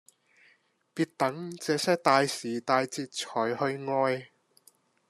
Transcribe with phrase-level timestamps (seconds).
[0.95, 4.31] 別等這些大時大節才去愛